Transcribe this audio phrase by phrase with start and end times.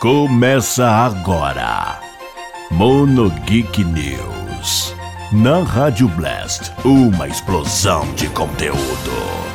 [0.00, 2.00] Começa agora.
[2.70, 4.94] Mono Geek News.
[5.30, 9.49] Na Rádio Blast, uma explosão de conteúdo.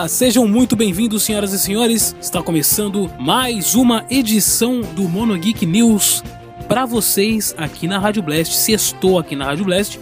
[0.00, 0.08] Aô!
[0.08, 2.16] Sejam muito bem-vindos, senhoras e senhores.
[2.20, 6.24] Está começando mais uma edição do Mono Geek News
[6.66, 8.54] para vocês aqui na Rádio Blast.
[8.54, 10.00] Se estou aqui na Rádio Blast.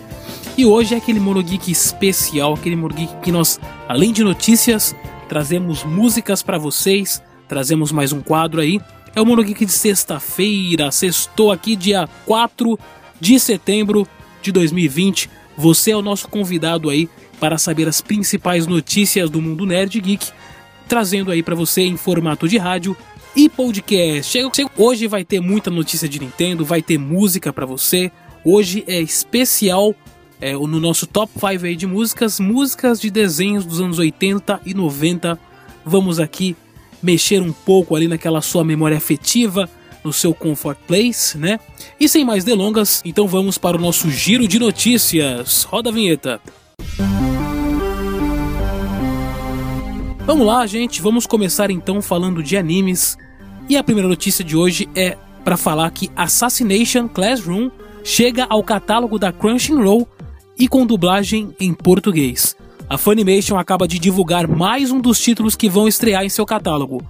[0.56, 3.58] E hoje é aquele Mono Geek especial, aquele Mono Geek que nós,
[3.88, 4.94] além de notícias,
[5.28, 8.80] trazemos músicas para vocês, trazemos mais um quadro aí.
[9.16, 12.78] É o Mono Geek de sexta-feira, sextou aqui dia 4
[13.20, 14.06] de setembro
[14.42, 15.28] de 2020.
[15.56, 20.30] Você é o nosso convidado aí para saber as principais notícias do mundo nerd geek,
[20.88, 22.96] trazendo aí para você em formato de rádio
[23.36, 24.38] e podcast.
[24.76, 28.10] Hoje vai ter muita notícia de Nintendo, vai ter música para você.
[28.44, 29.94] Hoje é especial
[30.40, 34.74] é, no nosso top 5 aí de músicas, músicas de desenhos dos anos 80 e
[34.74, 35.38] 90.
[35.84, 36.56] Vamos aqui
[37.02, 39.68] mexer um pouco ali naquela sua memória afetiva,
[40.02, 41.58] no seu comfort place, né?
[41.98, 45.64] E sem mais delongas, então vamos para o nosso giro de notícias.
[45.64, 46.40] Roda a vinheta.
[50.28, 53.16] Vamos lá, gente, vamos começar então falando de animes.
[53.66, 57.70] E a primeira notícia de hoje é para falar que Assassination Classroom
[58.04, 60.06] chega ao catálogo da Crunchyroll
[60.58, 62.54] e com dublagem em português.
[62.90, 67.02] A Funimation acaba de divulgar mais um dos títulos que vão estrear em seu catálogo.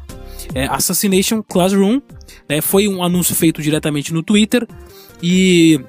[0.55, 2.01] É, Assassination Classroom
[2.49, 4.65] né, foi um anúncio feito diretamente no Twitter
[5.21, 5.81] e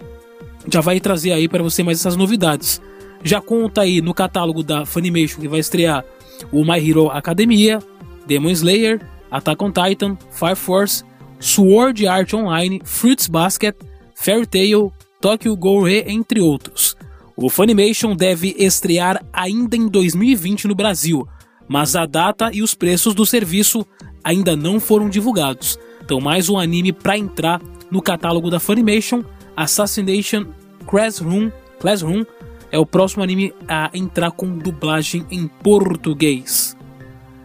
[0.67, 2.81] já vai trazer aí para você mais essas novidades.
[3.23, 6.05] Já conta aí no catálogo da Funimation que vai estrear
[6.51, 7.79] o My Hero Academia,
[8.25, 11.03] Demon Slayer, Attack on Titan, Fire Force,
[11.39, 13.75] Sword Art Online, Fruits Basket,
[14.15, 16.95] Fairy Tail, Tokyo Ghoul entre outros.
[17.35, 21.27] O Funimation deve estrear ainda em 2020 no Brasil,
[21.67, 23.85] mas a data e os preços do serviço
[24.23, 25.79] ainda não foram divulgados.
[26.03, 29.23] Então, mais um anime para entrar no catálogo da Funimation,
[29.55, 30.47] Assassination
[30.85, 31.49] Classroom,
[31.79, 32.25] Classroom
[32.71, 36.75] é o próximo anime a entrar com dublagem em português.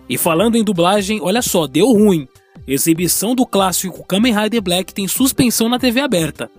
[0.09, 2.29] E falando em dublagem, olha só, deu ruim.
[2.67, 6.51] Exibição do clássico Kamen Rider Black tem suspensão na TV aberta.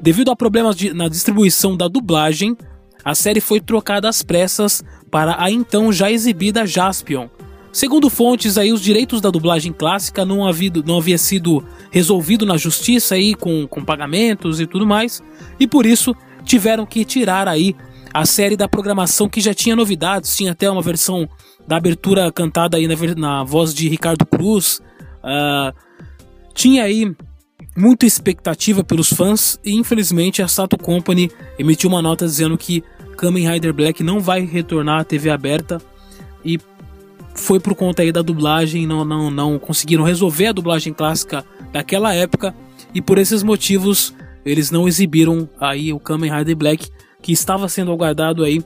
[0.00, 2.56] Devido a problemas de, na distribuição da dublagem,
[3.04, 7.28] a série foi trocada às pressas para a então já exibida Jaspion.
[7.72, 12.56] Segundo fontes, aí, os direitos da dublagem clássica não, havido, não havia sido resolvido na
[12.56, 15.22] justiça aí, com, com pagamentos e tudo mais,
[15.60, 16.14] e por isso
[16.48, 17.76] tiveram que tirar aí
[18.12, 21.28] a série da programação que já tinha novidades, tinha até uma versão
[21.66, 24.80] da abertura cantada aí na, na voz de Ricardo Cruz,
[25.18, 25.76] uh,
[26.54, 27.14] tinha aí
[27.76, 32.82] muita expectativa pelos fãs e infelizmente a Sato Company emitiu uma nota dizendo que
[33.18, 35.80] Kamen Rider Black não vai retornar à TV aberta
[36.42, 36.58] e
[37.34, 42.14] foi por conta aí da dublagem, não, não, não conseguiram resolver a dublagem clássica daquela
[42.14, 42.54] época
[42.94, 44.14] e por esses motivos
[44.44, 46.88] eles não exibiram aí o Kamen Rider Black
[47.20, 48.62] que estava sendo aguardado aí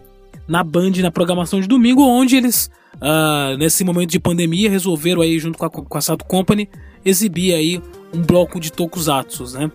[0.46, 5.38] na Band na programação de domingo, onde eles uh, nesse momento de pandemia resolveram aí
[5.38, 6.68] junto com a, com a Sato Company
[7.04, 9.70] exibir aí um bloco de tokusatsu, né?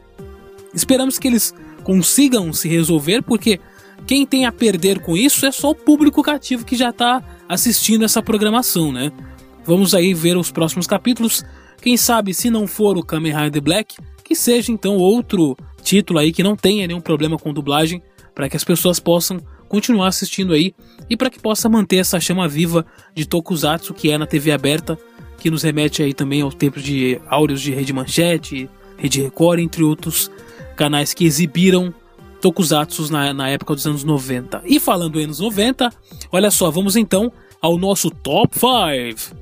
[0.74, 1.54] Esperamos que eles
[1.84, 3.60] consigam se resolver, porque
[4.06, 8.06] quem tem a perder com isso é só o público cativo que já está assistindo
[8.06, 9.12] essa programação, né?
[9.66, 11.44] Vamos aí ver os próximos capítulos.
[11.82, 16.34] Quem sabe, se não for o Kamen Rider Black, que seja então outro título aí
[16.34, 18.02] que não tenha nenhum problema com dublagem,
[18.36, 19.40] para que as pessoas possam
[19.70, 20.76] continuar assistindo aí
[21.10, 25.00] e para que possa manter essa chama viva de Tokusatsu que é na TV aberta,
[25.38, 29.82] que nos remete aí também ao tempo de áureos de Rede Manchete, Rede Record, entre
[29.82, 30.30] outros
[30.76, 31.94] canais que exibiram
[32.42, 34.64] Tokusatsu na, na época dos anos 90.
[34.66, 35.90] E falando em anos 90,
[36.32, 37.32] olha só, vamos então
[37.62, 39.38] ao nosso Top 5.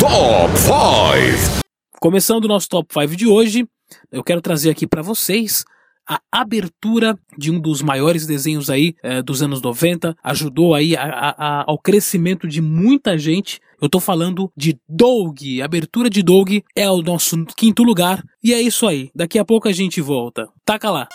[0.00, 1.60] Top 5!
[2.00, 3.66] Começando o nosso Top 5 de hoje,
[4.10, 5.64] eu quero trazer aqui para vocês
[6.06, 11.02] a abertura de um dos maiores desenhos aí é, dos anos 90, ajudou aí a,
[11.02, 13.58] a, ao crescimento de muita gente.
[13.80, 15.38] Eu tô falando de Doug.
[15.60, 18.22] A abertura de Doug é o nosso quinto lugar.
[18.42, 19.10] E é isso aí.
[19.14, 20.48] Daqui a pouco a gente volta.
[20.64, 21.08] Taca lá.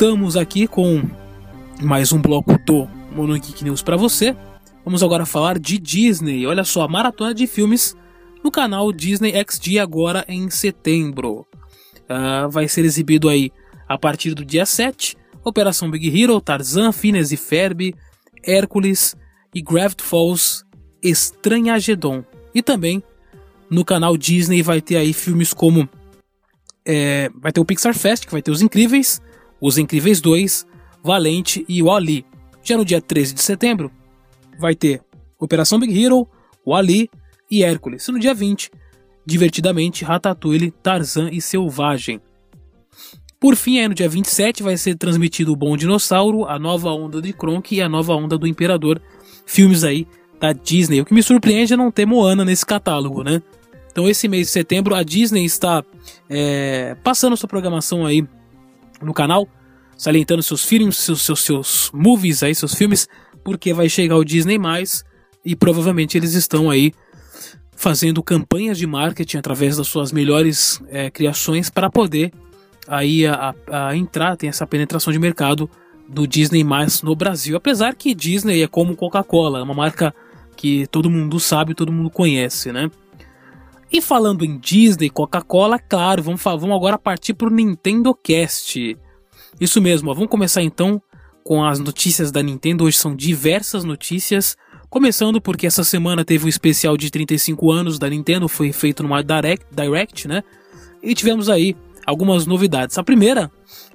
[0.00, 1.02] Voltamos aqui com
[1.82, 4.34] mais um bloco do Mono Geek News para você.
[4.82, 6.46] Vamos agora falar de Disney.
[6.46, 7.94] Olha só, a maratona de filmes
[8.42, 11.46] no canal Disney XD agora em setembro.
[12.08, 13.52] Uh, vai ser exibido aí
[13.86, 15.18] a partir do dia 7.
[15.44, 17.94] Operação Big Hero, Tarzan, Phineas e Ferb,
[18.42, 19.14] Hércules
[19.54, 20.64] e Gravity Falls
[21.02, 22.24] Estranhagedon.
[22.54, 23.02] E também
[23.68, 25.86] no canal Disney vai ter aí filmes como
[26.86, 29.20] é, vai ter o Pixar Fest, que vai ter Os Incríveis,
[29.60, 30.66] Os Incríveis 2,
[31.02, 32.24] Valente e o Ali.
[32.62, 33.90] Já no dia 13 de setembro
[34.58, 35.02] vai ter
[35.38, 36.28] Operação Big Hero,
[36.64, 37.10] o Ali
[37.50, 38.06] e Hércules.
[38.06, 38.70] E no dia 20,
[39.24, 42.20] divertidamente, Ratatouille, Tarzan e Selvagem.
[43.38, 47.22] Por fim, aí no dia 27 vai ser transmitido o Bom Dinossauro, a nova onda
[47.22, 49.00] de Kronk e a nova onda do Imperador.
[49.46, 50.06] Filmes aí
[50.38, 51.00] da Disney.
[51.00, 53.42] O que me surpreende é não ter Moana nesse catálogo, né?
[53.90, 55.82] Então esse mês de setembro a Disney está
[56.28, 58.26] é, passando sua programação aí
[59.02, 59.48] no canal,
[59.96, 63.08] salientando seus filmes, seus, seus, seus movies aí, seus filmes,
[63.44, 65.04] porque vai chegar o Disney mais
[65.44, 66.92] e provavelmente eles estão aí
[67.74, 72.30] fazendo campanhas de marketing através das suas melhores é, criações para poder
[72.86, 75.70] aí a, a, entrar, tem essa penetração de mercado
[76.08, 77.56] do Disney mais no Brasil.
[77.56, 80.14] Apesar que Disney é como Coca-Cola, é uma marca
[80.56, 82.90] que todo mundo sabe, todo mundo conhece, né?
[83.92, 88.96] E falando em Disney, Coca-Cola, claro, vamos, vamos agora partir para o Nintendo Cast.
[89.60, 91.02] Isso mesmo, ó, vamos começar então
[91.42, 92.84] com as notícias da Nintendo.
[92.84, 94.56] Hoje são diversas notícias.
[94.88, 99.22] Começando porque essa semana teve um especial de 35 anos da Nintendo, foi feito numa
[99.22, 100.44] Direct, Direct né?
[101.02, 101.76] E tivemos aí
[102.06, 102.96] algumas novidades.
[102.98, 103.50] A primeira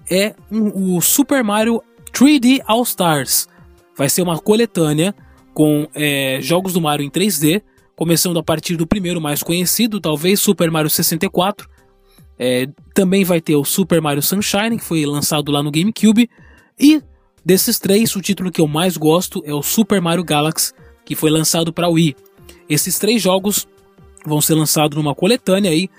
[0.10, 1.82] é um, o Super Mario
[2.12, 3.48] 3D All Stars.
[3.98, 5.16] Vai ser uma coletânea
[5.54, 7.62] com é, jogos do Mario em 3D
[7.96, 11.70] começando a partir do primeiro mais conhecido, talvez Super Mario 64.
[12.38, 16.30] É, também vai ter o Super Mario Sunshine, que foi lançado lá no GameCube.
[16.78, 17.02] E
[17.44, 20.74] desses três, o título que eu mais gosto é o Super Mario Galaxy,
[21.06, 22.16] que foi lançado para Wii.
[22.68, 23.68] Esses três jogos
[24.26, 25.90] vão ser lançados numa coletânea aí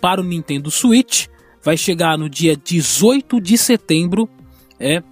[0.00, 1.26] para o Nintendo Switch.
[1.62, 4.28] Vai chegar no dia 18 de setembro,
[4.78, 5.02] é,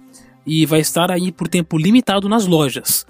[0.45, 3.05] e vai estar aí por tempo limitado nas lojas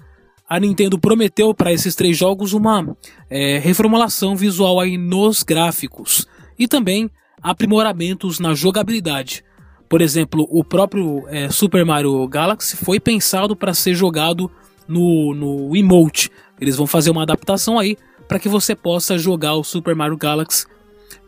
[0.47, 2.95] a Nintendo prometeu para esses três jogos uma
[3.30, 6.27] é, reformulação visual aí nos gráficos
[6.57, 7.09] e também
[7.42, 9.44] aprimoramentos na jogabilidade.
[9.89, 14.50] Por exemplo, o próprio é, Super Mario Galaxy foi pensado para ser jogado
[14.88, 16.31] no, no emote.
[16.59, 17.97] Eles vão fazer uma adaptação aí
[18.27, 20.65] para que você possa jogar o Super Mario Galaxy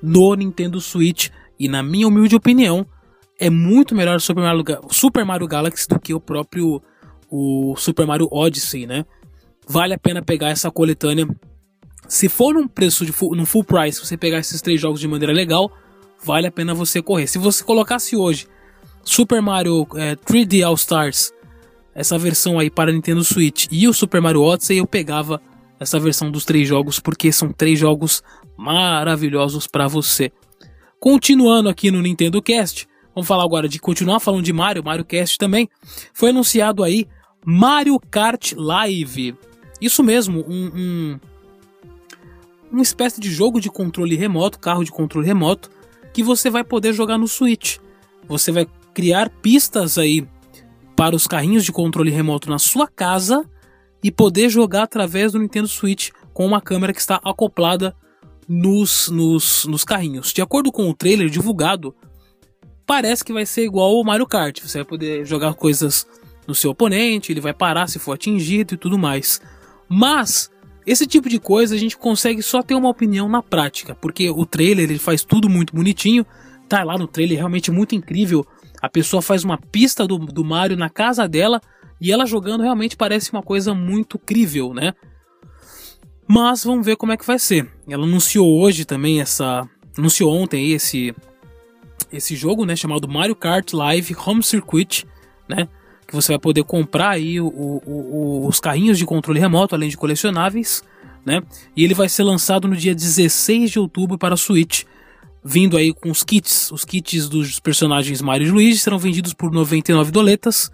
[0.02, 1.30] no Nintendo Switch.
[1.60, 2.86] E na minha humilde opinião,
[3.40, 6.82] é muito melhor o Super Mario, Super Mario Galaxy do que o próprio
[7.30, 9.06] o Super Mario Odyssey, né?
[9.68, 11.28] Vale a pena pegar essa coletânea.
[12.08, 15.08] Se for num preço de full, num full price, você pegar esses três jogos de
[15.08, 15.72] maneira legal,
[16.24, 17.28] vale a pena você correr.
[17.28, 18.48] Se você colocasse hoje
[19.04, 21.34] Super Mario é, 3D All Stars,
[21.94, 25.42] essa versão aí para Nintendo Switch e o Super Mario Odyssey, eu pegava
[25.80, 28.24] essa versão dos três jogos porque são três jogos
[28.56, 30.32] maravilhosos para você.
[31.00, 35.38] Continuando aqui no Nintendo Cast, vamos falar agora de continuar falando de Mario, Mario Cast
[35.38, 35.70] também.
[36.14, 37.08] Foi anunciado aí
[37.50, 39.34] Mario Kart Live.
[39.80, 41.20] Isso mesmo, um, um,
[42.70, 45.72] uma espécie de jogo de controle remoto, carro de controle remoto,
[46.12, 47.78] que você vai poder jogar no Switch.
[48.28, 50.28] Você vai criar pistas aí
[50.94, 53.50] para os carrinhos de controle remoto na sua casa
[54.04, 57.96] e poder jogar através do Nintendo Switch com uma câmera que está acoplada
[58.46, 60.34] nos, nos, nos carrinhos.
[60.34, 61.96] De acordo com o trailer divulgado,
[62.86, 64.60] parece que vai ser igual ao Mario Kart.
[64.62, 66.06] Você vai poder jogar coisas
[66.48, 69.42] no seu oponente, ele vai parar se for atingido e tudo mais.
[69.90, 70.50] Mas
[70.86, 74.46] esse tipo de coisa a gente consegue só ter uma opinião na prática, porque o
[74.46, 76.26] trailer ele faz tudo muito bonitinho,
[76.70, 78.46] tá lá no trailer realmente muito incrível.
[78.82, 81.60] A pessoa faz uma pista do, do Mario na casa dela
[82.00, 84.94] e ela jogando realmente parece uma coisa muito crível, né?
[86.28, 87.70] Mas vamos ver como é que vai ser.
[87.88, 89.68] Ela anunciou hoje também essa.
[89.98, 91.16] Anunciou ontem esse,
[92.12, 92.76] esse jogo, né?
[92.76, 95.06] Chamado Mario Kart Live Home Circuit,
[95.50, 95.68] né?
[96.08, 99.90] Que você vai poder comprar aí o, o, o, os carrinhos de controle remoto, além
[99.90, 100.84] de colecionáveis,
[101.26, 101.42] né?
[101.76, 104.84] E ele vai ser lançado no dia 16 de outubro para a Switch,
[105.44, 106.72] vindo aí com os kits.
[106.72, 110.72] Os kits dos personagens Mario e Luigi serão vendidos por 99 doletas,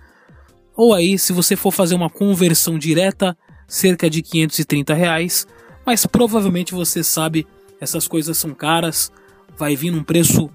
[0.75, 3.37] ou aí, se você for fazer uma conversão direta,
[3.67, 5.47] cerca de 530 reais.
[5.85, 7.45] Mas provavelmente você sabe,
[7.79, 9.11] essas coisas são caras,
[9.57, 10.49] vai vir num preço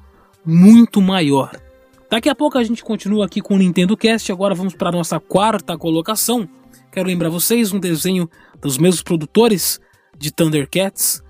[0.45, 1.51] muito maior.
[2.11, 4.33] Daqui a pouco a gente continua aqui com o Nintendo Cast.
[4.33, 6.49] Agora vamos para nossa quarta colocação.
[6.91, 8.29] Quero lembrar vocês um desenho
[8.63, 9.79] dos mesmos produtores
[10.17, 11.23] de Thundercats,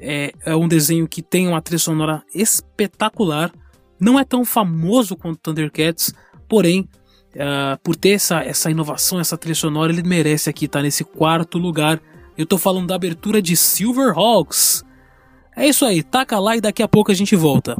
[0.00, 3.50] É, é um desenho que tem uma trilha sonora espetacular.
[3.98, 6.14] Não é tão famoso quanto Thundercats,
[6.48, 6.88] porém,
[7.34, 11.58] uh, por ter essa, essa inovação, essa trilha sonora, ele merece aqui estar nesse quarto
[11.58, 12.00] lugar.
[12.36, 14.84] Eu tô falando da abertura de Silverhawks.
[15.56, 17.76] É isso aí, taca lá e daqui a pouco a gente volta.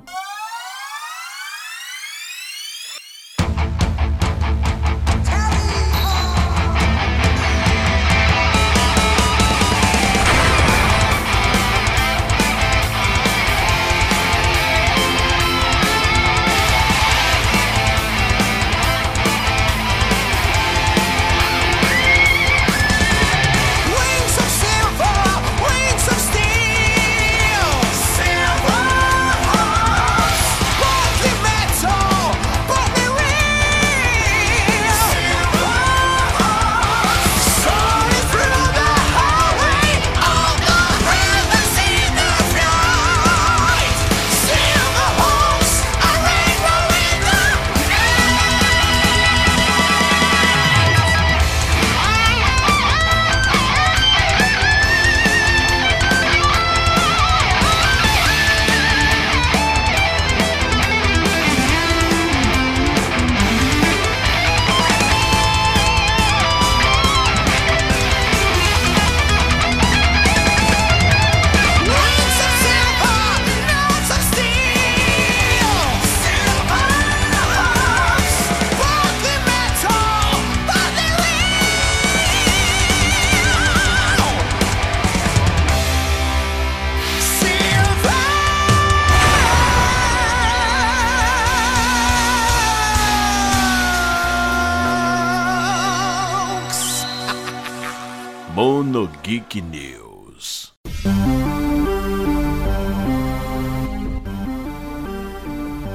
[99.22, 100.72] Geek News.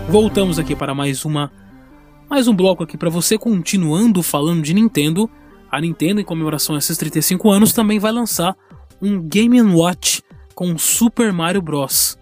[0.09, 1.51] Voltamos aqui para mais uma
[2.29, 5.27] mais um bloco aqui para você continuando falando de Nintendo.
[5.71, 8.55] A Nintendo em comemoração a esses 35 anos também vai lançar
[9.01, 10.21] um Game Watch
[10.53, 12.15] com Super Mario Bros.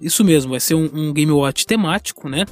[0.00, 2.44] Isso mesmo, vai ser um, um Game Watch temático, né?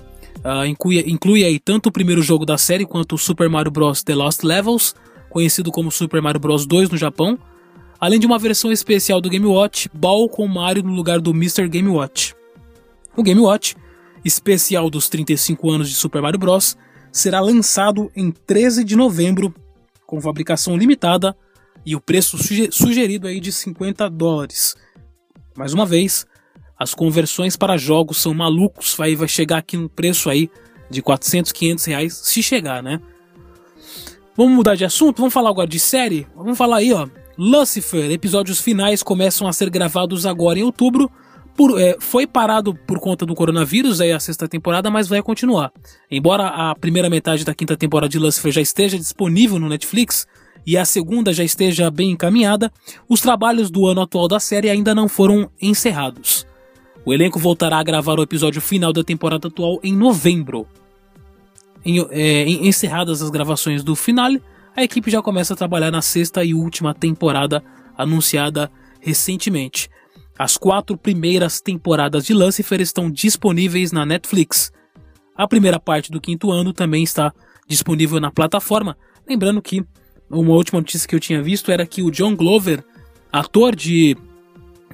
[0.45, 4.05] Uh, inclui, inclui aí tanto o primeiro jogo da série quanto o Super Mario Bros.
[4.05, 4.95] The Lost Levels,
[5.29, 6.67] conhecido como Super Mario Bros.
[6.67, 7.39] 2 no Japão,
[8.01, 11.69] além de uma versão especial do Game Watch, Ball com Mario no lugar do Mr.
[11.69, 12.35] Game Watch.
[13.17, 13.77] O Game Watch,
[14.25, 16.77] especial dos 35 anos de Super Mario Bros.,
[17.11, 19.55] será lançado em 13 de novembro,
[20.07, 21.37] com fabricação limitada
[21.85, 22.39] e o preço
[22.71, 24.77] sugerido aí de 50 dólares.
[25.57, 26.27] Mais uma vez,
[26.79, 30.51] as conversões para jogos são malucos, vai, chegar aqui no preço aí
[30.89, 33.01] de 400, 500 reais, se chegar, né?
[34.39, 35.19] Vamos mudar de assunto?
[35.19, 36.25] Vamos falar agora de série?
[36.33, 41.11] Vamos falar aí, ó, Lucifer, episódios finais começam a ser gravados agora em outubro.
[41.57, 45.73] Por, é, foi parado por conta do coronavírus, aí a sexta temporada, mas vai continuar.
[46.09, 50.25] Embora a primeira metade da quinta temporada de Lucifer já esteja disponível no Netflix
[50.65, 52.71] e a segunda já esteja bem encaminhada,
[53.09, 56.47] os trabalhos do ano atual da série ainda não foram encerrados.
[57.05, 60.65] O elenco voltará a gravar o episódio final da temporada atual em novembro.
[61.89, 64.43] Em, é, encerradas as gravações do finale,
[64.77, 67.65] a equipe já começa a trabalhar na sexta e última temporada
[67.97, 69.89] anunciada recentemente.
[70.39, 74.71] As quatro primeiras temporadas de Lucifer estão disponíveis na Netflix.
[75.35, 77.33] A primeira parte do quinto ano também está
[77.67, 78.95] disponível na plataforma.
[79.27, 79.83] Lembrando que
[80.29, 82.85] uma última notícia que eu tinha visto era que o John Glover,
[83.33, 84.15] ator de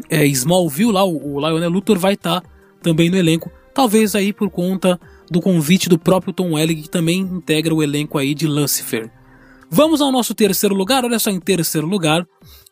[0.08, 2.48] é, Smallville, lá, o, o Lionel Luthor, vai estar tá
[2.80, 3.50] também no elenco.
[3.74, 5.00] Talvez aí por conta
[5.30, 9.10] do convite do próprio Tom Welling, que também integra o elenco aí de Lucifer.
[9.70, 11.04] Vamos ao nosso terceiro lugar.
[11.04, 12.26] Olha só, em terceiro lugar,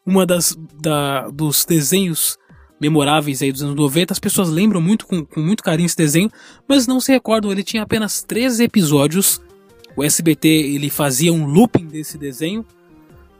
[0.07, 2.39] uma das da, dos desenhos
[2.81, 4.13] memoráveis aí dos anos 90.
[4.13, 6.31] As pessoas lembram muito com, com muito carinho esse desenho,
[6.69, 7.51] mas não se recordam.
[7.51, 9.41] Ele tinha apenas 13 episódios.
[9.97, 12.65] O SBT ele fazia um looping desse desenho,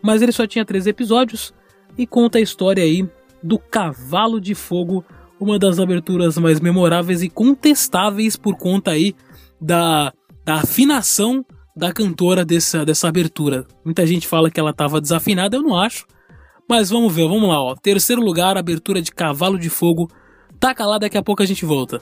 [0.03, 1.53] mas ele só tinha 13 episódios
[1.97, 3.09] e conta a história aí
[3.43, 5.05] do Cavalo de Fogo,
[5.43, 9.15] uma das aberturas mais memoráveis e contestáveis por conta aí
[9.61, 10.13] da,
[10.45, 11.45] da afinação
[11.77, 13.67] da cantora dessa, dessa abertura.
[13.85, 16.07] Muita gente fala que ela estava desafinada, eu não acho.
[16.69, 17.75] Mas vamos ver, vamos lá, ó.
[17.75, 20.09] Terceiro lugar, abertura de Cavalo de Fogo.
[20.61, 22.01] Taca lá, daqui a pouco a gente volta.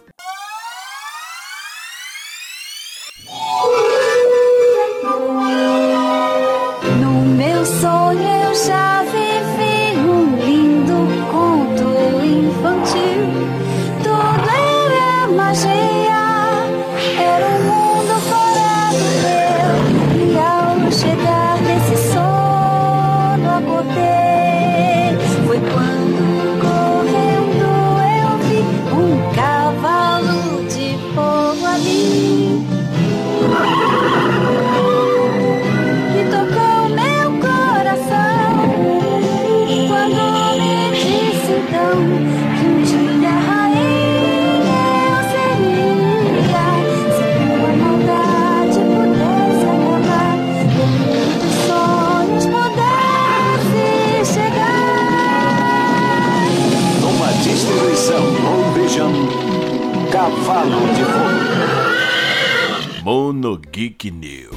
[63.30, 64.56] Mono Geek News.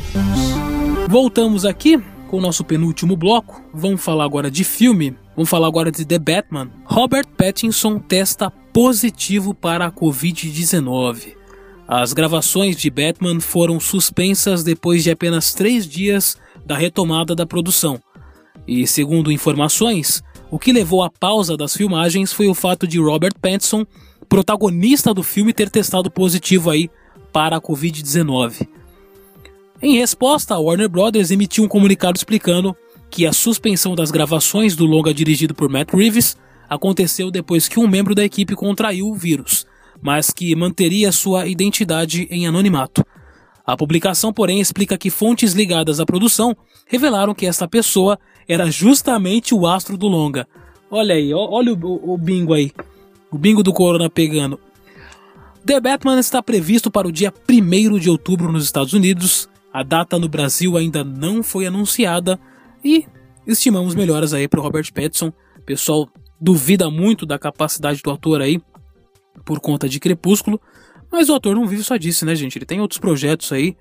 [1.07, 3.61] Voltamos aqui com o nosso penúltimo bloco.
[3.71, 5.15] Vamos falar agora de filme.
[5.35, 6.71] Vamos falar agora de The Batman.
[6.83, 11.35] Robert Pattinson testa positivo para a Covid-19.
[11.87, 18.01] As gravações de Batman foram suspensas depois de apenas três dias da retomada da produção.
[18.67, 23.35] E segundo informações, o que levou à pausa das filmagens foi o fato de Robert
[23.39, 23.85] Pattinson,
[24.27, 26.89] protagonista do filme, ter testado positivo aí
[27.33, 28.67] para a Covid-19.
[29.81, 31.31] Em resposta, a Warner Bros.
[31.31, 32.73] emitiu um comunicado explicando
[33.09, 36.37] que a suspensão das gravações do longa dirigido por Matt Reeves
[36.69, 39.65] aconteceu depois que um membro da equipe contraiu o vírus,
[40.01, 43.03] mas que manteria sua identidade em anonimato.
[43.65, 49.55] A publicação, porém, explica que fontes ligadas à produção revelaram que essa pessoa era justamente
[49.55, 50.47] o astro do longa.
[50.89, 52.71] Olha aí, olha o, o bingo aí.
[53.31, 54.59] O bingo do Corona pegando.
[55.65, 60.19] The Batman está previsto para o dia 1 de outubro nos Estados Unidos a data
[60.19, 62.39] no Brasil ainda não foi anunciada
[62.85, 63.07] e
[63.47, 65.33] estimamos melhoras aí para o Robert Pattinson.
[65.57, 66.07] O pessoal
[66.39, 68.61] duvida muito da capacidade do ator aí
[69.43, 70.61] por conta de Crepúsculo,
[71.11, 72.55] mas o ator não vive só disso, né, gente?
[72.55, 73.75] Ele tem outros projetos aí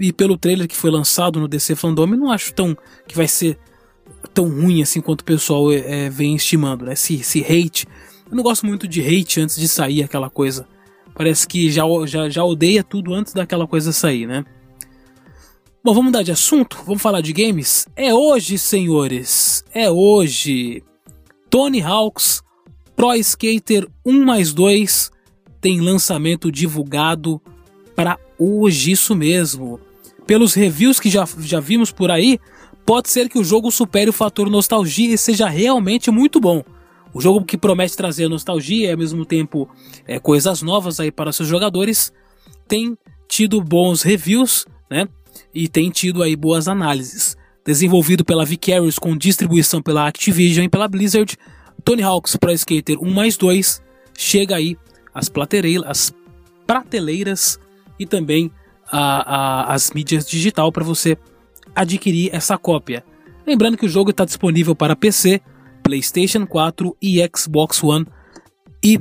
[0.00, 2.74] e pelo trailer que foi lançado no DC Fandom, não acho tão
[3.06, 3.58] que vai ser
[4.32, 6.94] tão ruim assim quanto o pessoal é, vem estimando, né?
[6.94, 7.86] Se, se hate,
[8.30, 10.66] eu não gosto muito de hate antes de sair aquela coisa.
[11.14, 14.44] Parece que já, já, já odeia tudo antes daquela coisa sair, né?
[15.82, 16.82] Bom, vamos mudar de assunto?
[16.86, 17.86] Vamos falar de games?
[17.94, 19.64] É hoje, senhores!
[19.72, 20.82] É hoje!
[21.50, 22.42] Tony Hawk's
[22.96, 25.10] Pro Skater 1 mais 2
[25.60, 27.40] tem lançamento divulgado
[27.94, 29.80] para hoje, isso mesmo.
[30.26, 32.38] Pelos reviews que já, já vimos por aí,
[32.86, 36.62] pode ser que o jogo supere o fator nostalgia e seja realmente muito bom.
[37.14, 39.68] O jogo que promete trazer nostalgia e ao mesmo tempo
[40.06, 42.12] é, coisas novas aí para seus jogadores
[42.66, 42.98] tem
[43.28, 45.08] tido bons reviews, né?
[45.54, 47.36] e tem tido aí boas análises.
[47.64, 51.36] Desenvolvido pela Vicarious com distribuição pela Activision e pela Blizzard,
[51.82, 53.82] Tony Hawk's Pro Skater 1 mais 2
[54.16, 54.76] chega aí
[55.14, 55.30] às,
[55.86, 56.14] às
[56.66, 57.58] prateleiras
[57.98, 58.50] e também
[58.90, 61.16] as mídias digital para você
[61.74, 63.04] adquirir essa cópia.
[63.46, 65.40] Lembrando que o jogo está disponível para PC,
[65.84, 68.06] PlayStation 4 e Xbox One
[68.82, 68.98] e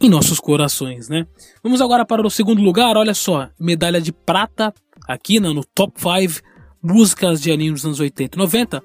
[0.00, 1.26] em nossos corações, né?
[1.62, 4.72] Vamos agora para o segundo lugar, olha só, medalha de prata
[5.06, 6.40] aqui no, no Top 5
[6.82, 8.82] Músicas de Anime dos anos 80 e 90.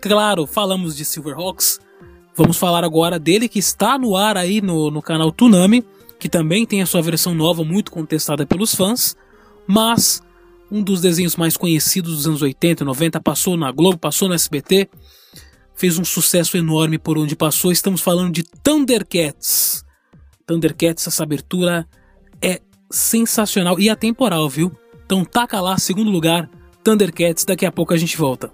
[0.00, 1.80] Claro, falamos de Silverhawks.
[2.36, 5.84] Vamos falar agora dele que está no ar aí no, no canal Tsunami,
[6.18, 9.16] que também tem a sua versão nova muito contestada pelos fãs,
[9.66, 10.22] mas
[10.70, 14.34] um dos desenhos mais conhecidos dos anos 80 e 90 passou na Globo, passou no
[14.34, 14.88] SBT,
[15.78, 17.70] fez um sucesso enorme por onde passou.
[17.70, 19.84] Estamos falando de Thundercats.
[20.44, 21.86] Thundercats, essa abertura
[22.42, 22.60] é
[22.90, 24.72] sensacional e atemporal, viu?
[25.06, 26.50] Então taca lá, segundo lugar,
[26.82, 28.52] Thundercats, daqui a pouco a gente volta.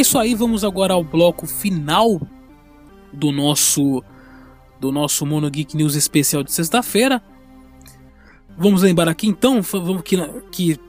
[0.00, 2.20] Isso aí, vamos agora ao bloco final
[3.12, 4.02] do nosso
[4.80, 7.22] do nosso Mono Geek News especial de sexta-feira.
[8.56, 9.60] Vamos lembrar aqui então
[10.02, 10.16] que,
[10.50, 10.80] que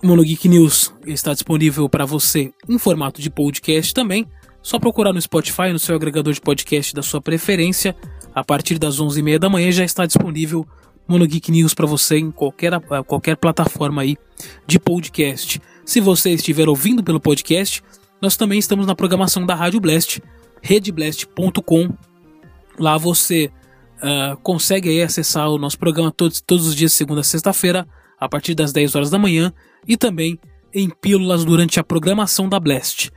[0.00, 4.24] Mono Geek News está disponível para você em formato de podcast também.
[4.62, 7.96] Só procurar no Spotify, no seu agregador de podcast da sua preferência.
[8.32, 10.64] A partir das 11h30 da manhã já está disponível
[11.08, 14.16] Mono Geek News para você em qualquer, qualquer plataforma aí
[14.64, 15.60] de podcast.
[15.84, 17.82] Se você estiver ouvindo pelo podcast,
[18.20, 20.22] nós também estamos na programação da Rádio Blast.
[20.62, 21.90] redblast.com.
[22.78, 23.50] Lá você
[23.98, 27.86] uh, consegue aí acessar o nosso programa todos, todos os dias, segunda a sexta-feira,
[28.18, 29.52] a partir das 10 horas da manhã,
[29.86, 30.38] e também
[30.72, 33.10] em pílulas durante a programação da Blast.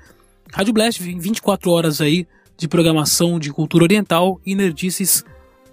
[0.54, 5.24] Rádio Blast, 24 horas aí de programação de cultura oriental e nerdices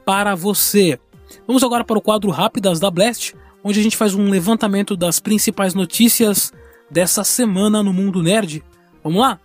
[0.05, 0.99] para você.
[1.47, 5.19] Vamos agora para o quadro Rápidas da Blast, onde a gente faz um levantamento das
[5.21, 6.53] principais notícias
[6.91, 8.63] dessa semana no mundo nerd.
[9.05, 9.39] Vamos lá?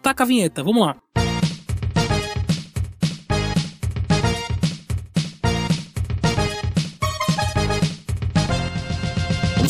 [0.00, 0.96] Taca a vinheta, vamos lá.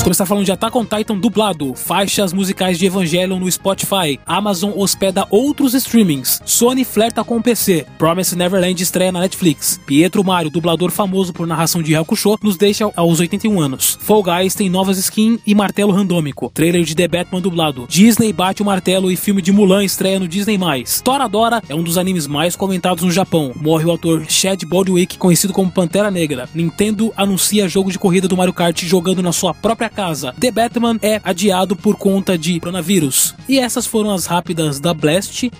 [0.07, 5.27] Começar falando de Attack on Titan dublado, faixas musicais de Evangelion no Spotify, Amazon hospeda
[5.31, 10.93] outros streamings, Sony flerta com o PC, Promise Neverland estreia na Netflix, Pietro Mario, dublador
[10.93, 15.41] famoso por narração de Hakusho, nos deixa aos 81 anos, Fall Guys tem novas skins
[15.45, 19.51] e martelo randômico, trailer de The Batman dublado, Disney bate o martelo e filme de
[19.51, 20.57] Mulan estreia no Disney+,
[21.03, 25.53] Toradora é um dos animes mais comentados no Japão, morre o ator Chad Baldwick, conhecido
[25.53, 29.96] como Pantera Negra, Nintendo anuncia jogo de corrida do Mario Kart jogando na sua própria
[29.97, 30.35] casa.
[30.39, 33.35] The Batman é adiado por conta de coronavírus.
[33.49, 35.51] E essas foram as rápidas da Blast.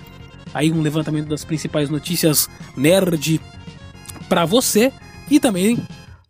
[0.53, 2.47] Aí um levantamento das principais notícias
[2.77, 3.41] nerd
[4.29, 4.93] para você.
[5.29, 5.79] E também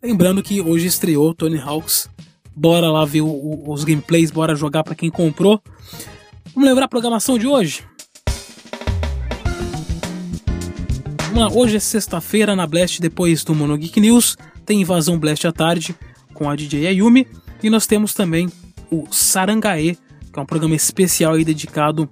[0.02, 2.08] lembrando que hoje estreou Tony Hawks.
[2.56, 5.60] Bora lá ver o, o, os gameplays, bora jogar para quem comprou.
[6.54, 7.84] Vamos lembrar a programação de hoje?
[11.26, 14.36] Vamos lá, hoje é sexta-feira na Blast, depois do Mono Geek News.
[14.64, 15.94] Tem Invasão Blast à tarde
[16.32, 17.28] com a DJ Ayumi.
[17.62, 18.48] E nós temos também
[18.90, 19.98] o Sarangae,
[20.32, 22.08] que é um programa especial aí dedicado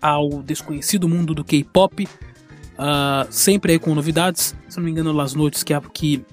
[0.00, 4.54] ao desconhecido mundo do K-pop, uh, sempre aí com novidades.
[4.68, 6.24] Se não me engano, Las Noites que, é, que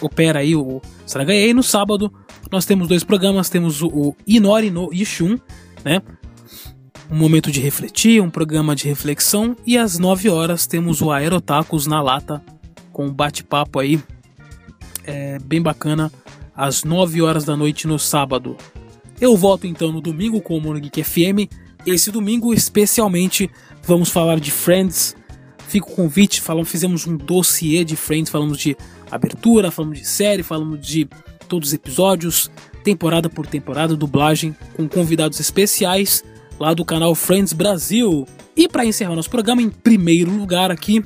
[0.00, 1.48] opera aí o Sarangae.
[1.48, 2.12] E no sábado
[2.50, 5.38] nós temos dois programas, temos o, Inori no Ishun,
[5.84, 6.02] né?
[7.10, 11.86] Um momento de refletir, um programa de reflexão e às 9 horas temos o Aerotacos
[11.86, 12.40] na lata
[12.92, 14.00] com um bate-papo aí
[15.04, 16.10] é, bem bacana
[16.54, 18.56] às 9 horas da noite no sábado.
[19.20, 21.50] Eu volto então no domingo com o Mono Geek FM.
[21.86, 23.50] Esse domingo, especialmente,
[23.82, 25.16] vamos falar de Friends.
[25.68, 28.76] Fica o convite, falamos, fizemos um dossiê de Friends, falamos de
[29.10, 31.08] abertura, falamos de série, falamos de
[31.48, 32.50] todos os episódios,
[32.82, 36.24] temporada por temporada, dublagem, com convidados especiais
[36.58, 38.26] lá do canal Friends Brasil.
[38.56, 41.04] E para encerrar nosso programa, em primeiro lugar aqui,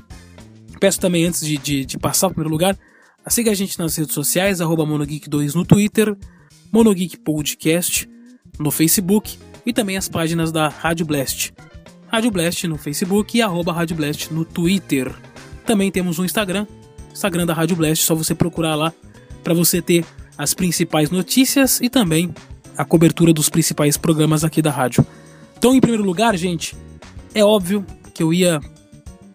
[0.81, 2.77] peço também antes de, de, de passar o primeiro lugar,
[3.29, 6.15] Siga a gente nas redes sociais, arroba Monogeek2 no Twitter,
[6.71, 8.09] Monogeek Podcast
[8.59, 11.53] no Facebook e também as páginas da Rádio Blast.
[12.07, 15.13] Rádio Blast no Facebook e arroba Rádio Blast no Twitter.
[15.65, 16.67] Também temos um Instagram,
[17.13, 18.93] Instagram da Rádio Blast, só você procurar lá
[19.43, 20.05] para você ter
[20.37, 22.33] as principais notícias e também
[22.77, 25.05] a cobertura dos principais programas aqui da rádio.
[25.57, 26.77] Então, em primeiro lugar, gente,
[27.35, 28.61] é óbvio que eu ia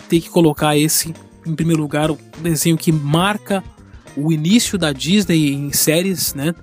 [0.08, 1.14] ter que colocar esse
[1.46, 3.64] em primeiro lugar, o desenho que marca
[4.16, 6.54] o início da Disney em séries, né?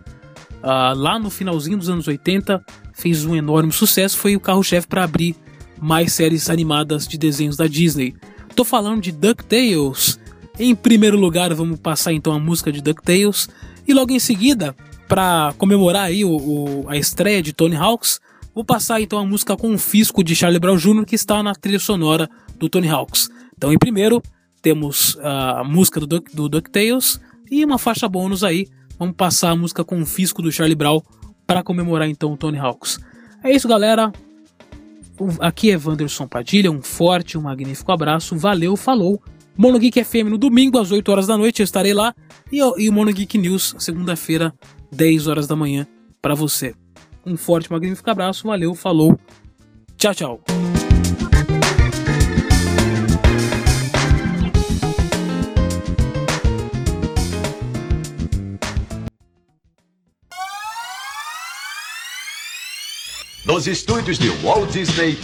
[0.62, 5.04] Uh, lá no finalzinho dos anos 80 fez um enorme sucesso, foi o carro-chefe para
[5.04, 5.36] abrir
[5.80, 8.14] mais séries animadas de desenhos da Disney.
[8.54, 10.18] Tô falando de DuckTales.
[10.58, 13.48] Em primeiro lugar, vamos passar então a música de DuckTales
[13.86, 14.74] e logo em seguida,
[15.06, 18.20] para comemorar aí o, o, a estreia de Tony Hawks,
[18.54, 21.04] vou passar então a música com o Fisco de Charlie Brown Jr.
[21.04, 22.28] que está na trilha sonora
[22.58, 23.28] do Tony Hawks.
[23.56, 24.22] Então, em primeiro,
[24.60, 28.66] temos a música do, Duck, do DuckTales e uma faixa bônus aí,
[28.98, 31.00] vamos passar a música com o Fisco do Charlie Brown
[31.46, 32.98] para comemorar então o Tony Hawks.
[33.42, 34.12] É isso, galera.
[35.40, 39.22] Aqui é Wanderson Padilha, um forte, um magnífico abraço, valeu, falou.
[39.56, 42.14] Mono Geek FM no domingo às 8 horas da noite, eu estarei lá.
[42.52, 44.52] E, o Mono Geek News, segunda-feira,
[44.92, 45.86] 10 horas da manhã,
[46.20, 46.74] para você.
[47.24, 49.18] Um forte, magnífico abraço, valeu, falou.
[49.96, 50.75] Tchau, tchau.
[63.56, 65.18] Nos estúdios de Walt Disney.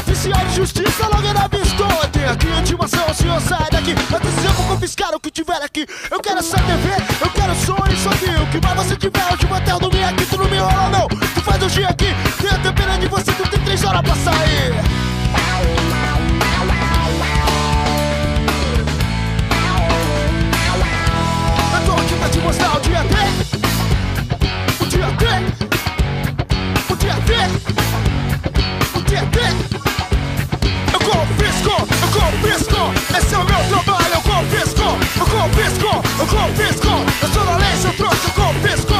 [0.00, 3.94] Oficial de justiça, logo na avistou Tem aqui intimação, o senhor sai daqui
[4.78, 5.86] Antes eu vou confiscar o que tiver aqui.
[6.10, 6.88] Eu quero essa TV,
[7.20, 10.04] eu quero som e que O que mais você tiver, hoje vou até eu dormir
[10.04, 10.24] aqui.
[10.24, 12.14] Tu não me enrola não, tu faz o dia aqui.
[12.40, 14.72] Tem a tempera de você, tu tem três horas pra sair.
[21.74, 23.16] Eu tô aqui pra te mostrar o dia D.
[24.80, 25.24] O dia D.
[26.92, 27.32] O dia D.
[28.96, 29.28] O dia.
[30.92, 31.70] Eu confisco,
[32.02, 32.78] eu confisco,
[33.18, 33.87] esse é o meu eu
[34.38, 34.82] confisco,
[35.18, 36.88] eu confisco, eu confisco,
[37.22, 38.94] eu sou da lei, seu trouxa, eu confisco.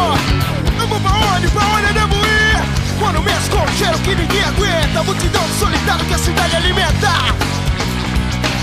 [0.80, 2.98] Eu vou pra onde, pra onde eu devo ir?
[2.98, 7.12] Quando mesmo com cheiro que ninguém aguenta, multidão de solitário que a cidade alimenta.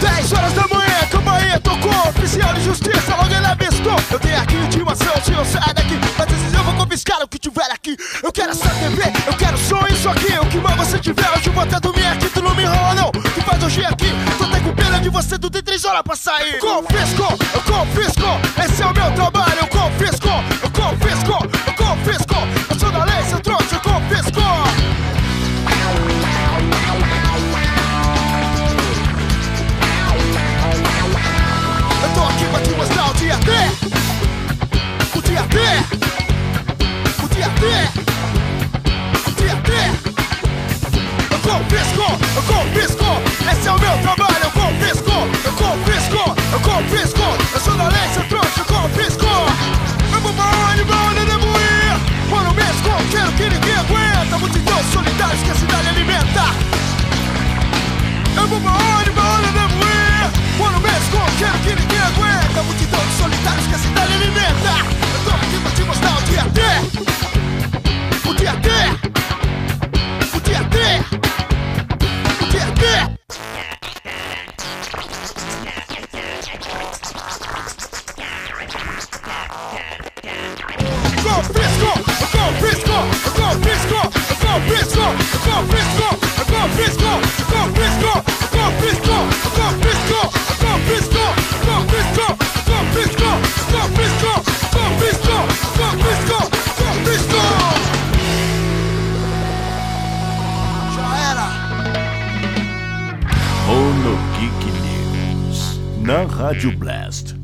[0.01, 0.99] 10 horas da manhã,
[16.03, 16.59] tu tem 3 horas pra sair.
[16.59, 17.23] Confisco,
[17.65, 19.34] confisco, esse é o meu trabalho
[106.55, 107.35] Rádio Blast.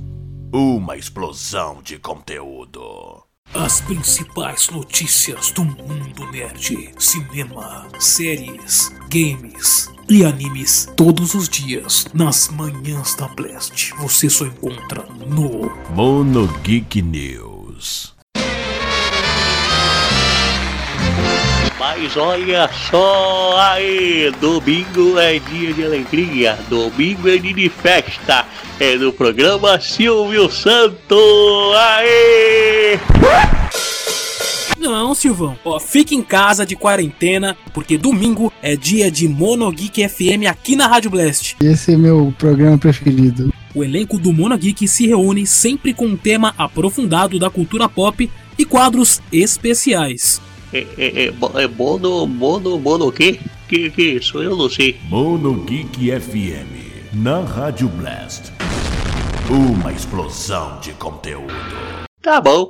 [0.54, 3.22] Uma explosão de conteúdo.
[3.54, 12.48] As principais notícias do mundo nerd: cinema, séries, games e animes todos os dias nas
[12.48, 13.94] manhãs da Blast.
[13.98, 18.16] Você só encontra no Mono Geek News.
[22.02, 28.41] Mas olha só aí, domingo é dia de alegria, domingo é dia de festa,
[28.82, 31.16] é no programa Silvio Santo,
[31.76, 32.98] aê!
[34.76, 35.56] Não, Silvão.
[35.64, 40.76] Ó, fique em casa de quarentena, porque domingo é dia de Mono Geek FM aqui
[40.76, 41.58] na Rádio Blast.
[41.62, 43.54] Esse é meu programa preferido.
[43.76, 48.28] O elenco do Mono Geek se reúne sempre com um tema aprofundado da cultura pop
[48.58, 50.42] e quadros especiais.
[50.74, 53.40] É, é, é, é mono, mono, mono o quê?
[53.68, 54.42] Que, que isso?
[54.42, 54.98] Eu não sei.
[55.08, 57.14] Mono Geek FM.
[57.14, 58.51] Na Rádio Blast.
[59.52, 61.54] Uma explosão de conteúdo.
[62.22, 62.70] Tá bom.